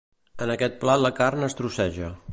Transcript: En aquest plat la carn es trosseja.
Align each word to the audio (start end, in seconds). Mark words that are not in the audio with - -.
En 0.45 0.53
aquest 0.53 0.79
plat 0.85 1.05
la 1.05 1.13
carn 1.21 1.49
es 1.49 1.59
trosseja. 1.61 2.15